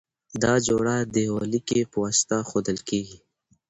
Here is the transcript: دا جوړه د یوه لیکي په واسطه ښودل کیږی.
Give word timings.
دا 0.43 0.53
جوړه 0.67 0.95
د 1.13 1.15
یوه 1.27 1.43
لیکي 1.53 1.81
په 1.91 1.97
واسطه 2.03 2.37
ښودل 2.49 2.77
کیږی. 2.89 3.19